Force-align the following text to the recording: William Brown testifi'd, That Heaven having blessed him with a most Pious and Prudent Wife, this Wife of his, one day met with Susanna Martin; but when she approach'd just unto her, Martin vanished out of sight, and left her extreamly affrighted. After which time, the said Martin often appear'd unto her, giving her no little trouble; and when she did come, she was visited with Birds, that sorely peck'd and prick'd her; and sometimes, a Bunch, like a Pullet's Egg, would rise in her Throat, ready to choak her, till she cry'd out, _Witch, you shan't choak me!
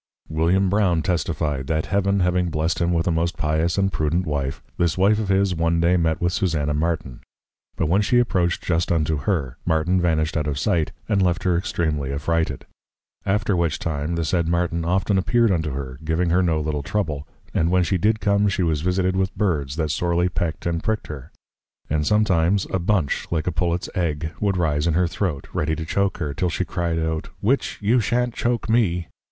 William 0.29 0.67
Brown 0.67 1.03
testifi'd, 1.03 1.67
That 1.67 1.85
Heaven 1.85 2.21
having 2.21 2.49
blessed 2.49 2.79
him 2.79 2.91
with 2.91 3.05
a 3.05 3.11
most 3.11 3.37
Pious 3.37 3.77
and 3.77 3.93
Prudent 3.93 4.25
Wife, 4.25 4.63
this 4.77 4.97
Wife 4.97 5.19
of 5.19 5.29
his, 5.29 5.53
one 5.53 5.79
day 5.79 5.95
met 5.95 6.19
with 6.19 6.33
Susanna 6.33 6.73
Martin; 6.73 7.19
but 7.75 7.85
when 7.85 8.01
she 8.01 8.17
approach'd 8.17 8.63
just 8.65 8.91
unto 8.91 9.17
her, 9.17 9.57
Martin 9.63 10.01
vanished 10.01 10.35
out 10.35 10.47
of 10.47 10.57
sight, 10.57 10.91
and 11.07 11.21
left 11.21 11.43
her 11.43 11.55
extreamly 11.55 12.11
affrighted. 12.11 12.65
After 13.27 13.55
which 13.55 13.77
time, 13.77 14.15
the 14.15 14.25
said 14.25 14.47
Martin 14.47 14.83
often 14.85 15.19
appear'd 15.19 15.51
unto 15.51 15.69
her, 15.73 15.99
giving 16.03 16.31
her 16.31 16.41
no 16.41 16.59
little 16.59 16.81
trouble; 16.81 17.27
and 17.53 17.69
when 17.69 17.83
she 17.83 17.99
did 17.99 18.19
come, 18.19 18.47
she 18.47 18.63
was 18.63 18.81
visited 18.81 19.15
with 19.15 19.37
Birds, 19.37 19.75
that 19.75 19.91
sorely 19.91 20.29
peck'd 20.29 20.65
and 20.65 20.81
prick'd 20.83 21.09
her; 21.09 21.31
and 21.91 22.07
sometimes, 22.07 22.65
a 22.71 22.79
Bunch, 22.79 23.27
like 23.31 23.45
a 23.45 23.51
Pullet's 23.51 23.87
Egg, 23.93 24.31
would 24.39 24.57
rise 24.57 24.87
in 24.87 24.95
her 24.95 25.05
Throat, 25.07 25.47
ready 25.53 25.75
to 25.75 25.85
choak 25.85 26.17
her, 26.17 26.33
till 26.33 26.49
she 26.49 26.65
cry'd 26.65 26.97
out, 26.97 27.29
_Witch, 27.43 27.79
you 27.83 27.99
shan't 27.99 28.33
choak 28.33 28.67
me! 28.67 29.07